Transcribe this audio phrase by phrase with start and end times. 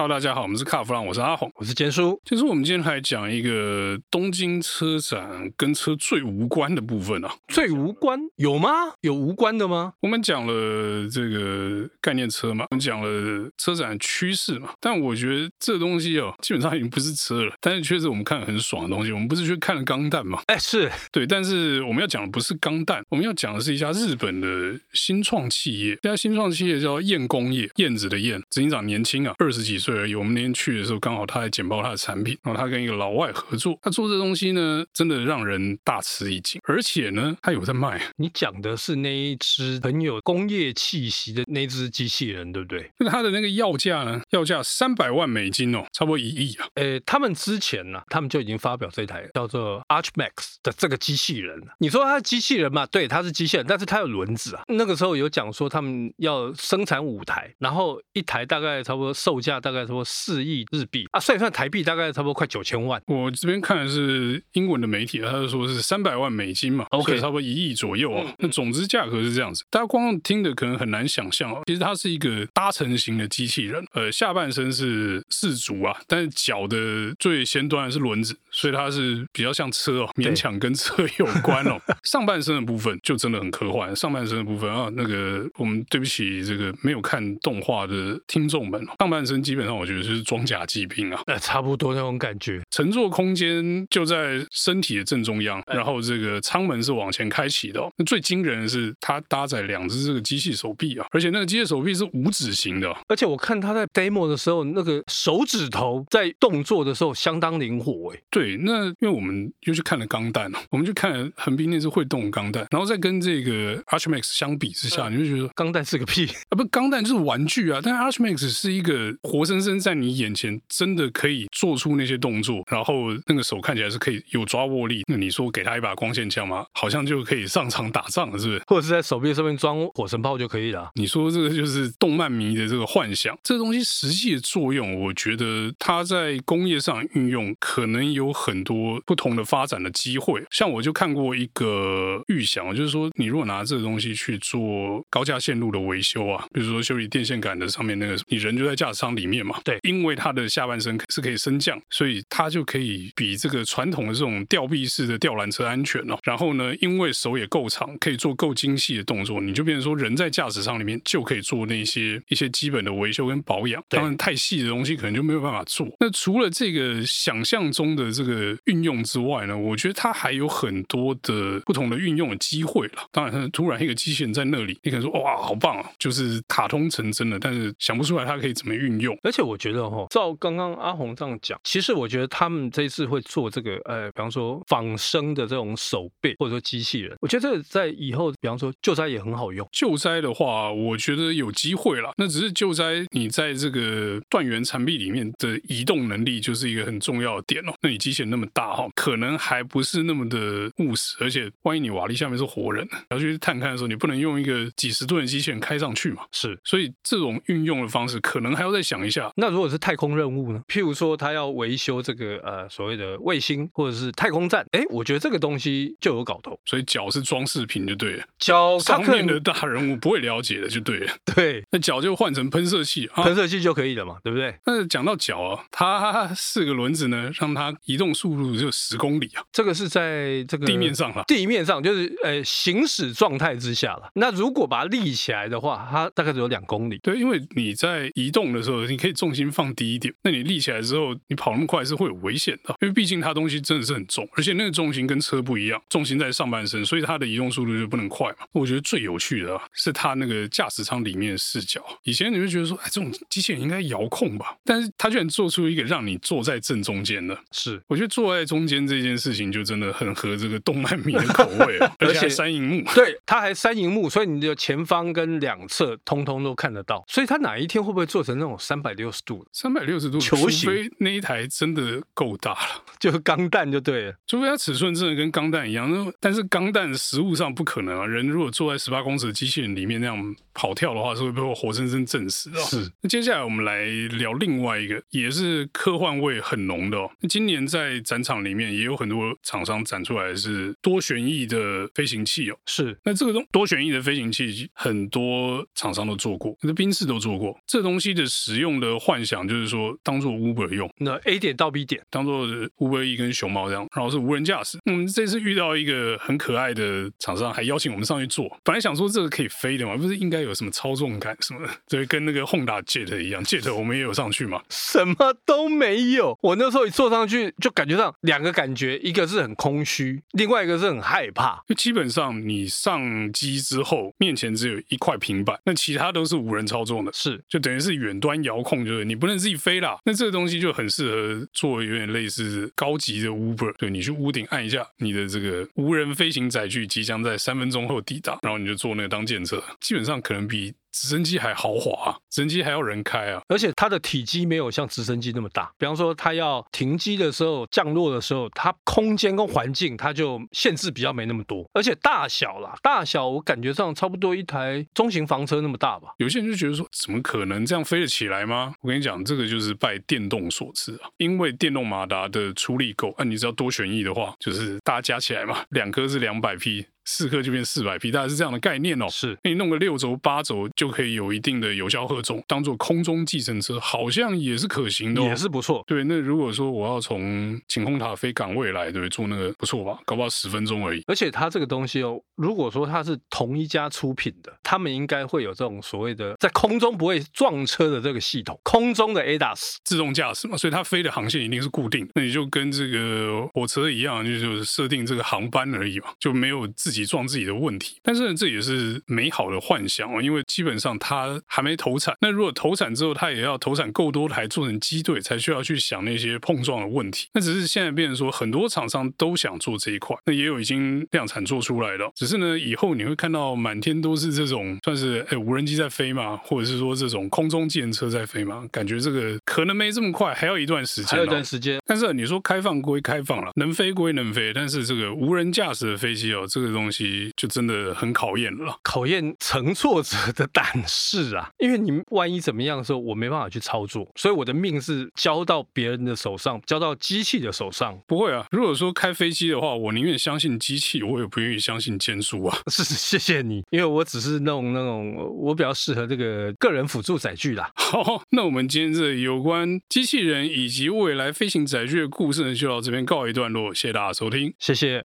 [0.00, 2.18] Hello，大家好，我们是卡弗朗，我是阿红，我是坚叔。
[2.24, 7.30] 其实我们今天来讲一个东京车展跟车最无关的部分啊。
[7.48, 8.70] 最无关有吗？
[9.02, 9.92] 有无关的吗？
[10.00, 14.70] 我们讲了这个概念车嘛，我们讲了车展趋势嘛。
[14.80, 19.12] 但我觉得这东西哦，基本上已经不是车了，但是确实我们看了很爽的东西。
[19.12, 20.40] 我们不是去看了钢弹嘛？
[20.46, 25.98] 哎，是对，但是我们要讲的不是钢弹，我们要讲的是一家日本的新创企业。
[26.00, 29.89] 这家新创企业叫燕工业，燕子的燕，执行长年轻啊，二十几岁。
[29.90, 38.00] 对，有我们那天去的时候，刚好他在简报他的产品，然后他跟一个老外合作，他做这东西呢，真的让人大吃一惊，而且呢，他有在卖。
[38.16, 42.88] 你讲的是那一只很有工业气息的那只机器人，对不对？
[43.00, 44.20] 那他的那个要价呢？
[44.30, 46.68] 要价三百万美金哦，差不多一亿啊。
[46.74, 51.66] 呃，他们之前呢、啊，他们就已经发表这台叫做 Archmax 的这个机器人了。
[51.80, 52.86] 你说它是机器人嘛？
[52.86, 54.62] 对，它是机器人，但是它有轮子啊。
[54.68, 59.79] 那个时候有讲说他们要生产五台，然后一台大概差不多售价大概。
[59.86, 63.00] 说四亿日币啊，算一算台币大概差不多快九千万。
[63.06, 68.34] 我这边看的是英文的媒体，他就说是三百万美金嘛，OK，差不多一亿左右啊。
[68.38, 71.62] 那总之价格是这样子，大家光听的可能很难想象哦。
[71.66, 81.80] 其实它是一个搭乘型的机器人，呃，下半身是四足啊，但是脚的最先端是轮子，所以它是比较像车哦，勉强跟车有关哦。
[82.04, 89.70] 上半身的部分就真的很科幻，上半身的部分啊，那个我们对不起这个没有看动画的听众们，哦上半身基本上。
[89.80, 92.60] 我觉得就是装甲骑兵啊，那差不多那种感觉。
[92.70, 97.80] 乘坐空间就在身体的正中央，然后这个舱门是往前开启的。
[97.96, 102.94] 那最惊人的是，它搭载两只这个机械手臂啊，而且那个机械手臂是五指型的。
[103.08, 108.12] 而且我看它在 demo 的时候，那个手指头在动作的时候相当灵活。
[108.12, 116.56] 哎，对，那因为我们又去看了钢弹，我们就看了横滨那只会动钢弹，然后再跟这个 Archmax 相比之下，你就觉得钢弹是个屁啊！
[116.56, 119.80] 不，钢弹就是玩具啊，但是 Archmax 是一个活生生。
[119.80, 125.02] 在你眼前真的可以做出那些动作，然后那个手看起来是可以有抓握力。
[125.06, 126.66] 那你说给他一把光线枪吗？
[126.74, 128.62] 好像就可以上场打仗了，是不是？
[128.66, 130.90] 或者是在手臂上面装火神炮就可以了？
[130.96, 133.36] 你说这个就是动漫迷的这个幻想。
[133.42, 140.42] 这个东西实际的作用，我觉得它在工业上运用可能有很多不同的发展的机会。
[140.50, 149.60] 像我就看过一个预想，就是说你如果拿这个东西去做高架线路的维修啊，比如说修理电线杆的上面那个，你人就在驾驶舱里面嘛。
[149.64, 156.18] 对，因为它的下半身是可以升降，所以它就可以比这个传统的这种吊臂式的吊篮车安全哦。
[156.22, 163.82] 然后呢，因为手也够长，可以做够精细的动作，你就变成说人在驾驶舱里面就可以做那些一些基本的维修跟保养。
[163.88, 165.86] 当然，太细的东西可能就没有办法做。
[165.98, 173.02] 那除了这个想象中的这个运用之外呢，我觉得它还有很多的不同的运用的机会了。
[173.10, 179.40] 当然，突然一个机器人在那里，你可能说哇，好棒啊，就是卡通成真的，但是想不出来它可以怎么运用，而且。
[179.40, 189.66] 我觉得哈，照刚刚阿红这样讲，其实我觉得他们这一次会做这个，呃，比方说仿生的这种手背或者说机器人，我觉得这个在以后，比方说救灾也很好用。
[189.72, 192.12] 救灾的话，我觉得有机会了。
[192.18, 197.72] 那只是救灾，你在这个断垣残壁里面的移动能力就是一个很重要的点哦。
[197.80, 206.22] 那你机器人那么大哈，可能还不是那么的务实，而且万一你瓦砾下面是活人，要去探勘的时候，你不能用一个几十吨的机器人开上去嘛？
[206.32, 209.30] 是，所以这种运用的方式可能还要再想一下。
[209.36, 210.62] 那如果是太空任务呢？
[210.68, 216.58] 譬如说，他要维修这个呃所谓的卫星或者是太空站，哎，我觉得这个东西就有搞头。
[216.64, 221.12] 所以脚是装饰品就对了，脚上面的大人物不会了解的就对了。
[221.34, 224.54] 对，那脚就换成喷射器，啊喷射器就可以了嘛，对不对？
[224.66, 229.44] 那讲到脚啊，它四个轮子呢，让它移动速度只有十公里啊。
[229.52, 234.10] 这个是在这个地面上了，地面上就是呃行驶状态之下了。
[234.14, 236.98] 那如果把它立起来的话，它大概只有两公里。
[236.98, 240.12] 对，因为你在移动的时候，你可以重心放低一点。
[240.22, 248.46] 那你立起来之后，你跑那么快是会有危险的，因为毕竟它东西真的是很重，而且那个重心跟车不一样，重心在上半身，所以它的移动速度就不能快嘛。
[248.52, 251.84] 我觉得最有趣的是它那个驾驶舱里面的视角。
[252.04, 254.56] 以前你会觉得说，哎，这种机器人应该遥控吧？
[254.64, 257.38] 但是它居然做出一个让你坐在正中间的。
[257.52, 262.84] 是，我觉得坐在中间这件事情就真的很合这个动漫迷的口味啊， 而且三荧幕。
[262.94, 267.04] 对，它还三荧幕，所以你的前方跟两侧通通都看得到。
[267.08, 269.44] 所以它哪一天会不会做成那种三百六十度？
[269.52, 270.70] 三百六十度球形？
[270.98, 274.14] 那一台真的够大了， 就是钢弹就对了。
[274.24, 278.06] 除非它尺寸真的跟钢弹一样，那但是钢弹实物上不可能啊。
[278.06, 282.60] 人如果坐在十八公尺的机器人里面那样跑跳的话，是会被我活生生震死的。
[282.60, 282.88] 是。
[283.00, 283.84] 那接下来我们来
[284.16, 287.10] 聊另外一个，也是科幻味很浓的哦。
[287.28, 292.56] 今年在在展场里面也有很多厂商展出来的是多旋翼的飞行器哦。
[292.66, 297.58] 是，那这个东多旋翼的飞行器很多厂商都做过，那宾士都做过。
[297.66, 302.46] 这东西的使用的幻想就是说，当做 Uber 用，那 A 点到 B 点，当做
[302.78, 304.78] Uber E 跟熊猫这样，然后是无人驾驶。
[304.84, 308.48] 我们这次遇到一个很可爱的厂商，还邀请我们上去做。
[308.62, 311.72] 本来想说这个可以飞的嘛，不是应该有什么操纵感什么的？
[311.88, 315.14] 对，跟那个 Honda Jet 一样，Jet 我们也有上去嘛，什么
[315.46, 316.36] 都没有。
[316.42, 321.62] 我那时候一坐上去，就感觉上两个感觉，一个是很空虚，另外一个是很害怕。
[321.68, 329.98] 就基本上你上机之后，面前只有一块平板，那其他都是无人操纵的，是就等于是远端遥控，就是你不能自己飞啦。
[330.04, 340.74] 那这个东西就很适合做有点类似高级的 Uber，对，你去屋顶按一下，你的这个无人飞行载具即将在三分钟后抵达，然后你就坐那个当检测，基本上可能比。
[340.92, 345.70] 直升机还豪华啊，直升机还要人开啊，而且它的体积没有像直升机那么大。
[345.78, 351.68] 比方说，它要停机的时候、降落的时候，它空间跟环境它就限制比较没那么多。
[351.72, 356.08] 而且大小啦，大小我感觉上差不多一台中型房车那么大吧。
[356.18, 358.74] 有些人就觉得说，怎么可能这样飞得起来吗？
[358.80, 363.10] 我跟你讲，这个就是拜电动所赐啊，因为电动马达的出力够。
[363.16, 366.86] 啊，你只要多旋翼的话，就是大家加起来嘛，两颗是两百匹。
[367.10, 369.08] 四颗就变四百匹，大概是这样的概念哦。
[369.10, 375.82] 是，你弄个六轴八轴就可以有一定的有效荷重，当做空中计程车，好像也是可行的，哦，也是不错。
[375.88, 379.98] 对，那如果说我要从晴空塔飞港未来，对，坐那个不错吧？
[380.06, 381.02] 搞不好十分钟而已。
[381.08, 392.08] 而且它这个东西哦，如果说它是同一家出品的，他们应该会有这种所谓的在空中不会撞车的这个系统，空中的 ADAS 自动驾驶嘛，所以它飞的航线一定是固定。
[392.14, 397.96] 那你就跟这个火车一样，就是设定这个航班而已嘛，就没有自己撞自己的问题。
[398.02, 402.14] 但是，这也是美好的幻想哦，因为基本上它还没投产。
[402.20, 407.28] 那如果投产之后，它也要投产够多台做成机队，才需要去想那些碰撞的问题。
[407.32, 412.12] 那只是现在变成说，很多厂商都想做这一块，那也有已经量产做出来了。
[412.14, 421.80] 只是呢，以后你会看到满天都是这种算是哎无人机在飞嘛，或者是说这种空中计程车在飞嘛，感觉这个可能没这么快，还要一段时间，还有一段时间。
[421.86, 427.60] 但是你说开放归开放了，能飞归能飞，但是这个无人驾驶的飞机哦，这个东西就真。
[427.70, 431.50] 的很考验了，考验乘坐者的胆识啊！
[431.58, 437.98] 因为你万一怎么样的时候，我没办法去操作，所以我的命是交到别人的手上，交到机器的手上。
[438.06, 442.58] 不会啊，如果说开飞机的话，我宁愿相信机器，我也不愿意相信监书啊。
[442.68, 447.70] 是，谢谢你，因为我只是弄那种，我比较适合这个个人辅助载具啦。
[447.74, 455.09] 好，那我们今天这有关机器人以及未来飞行载具的故事呢，就到这边告一段落，谢谢大家收听，谢谢。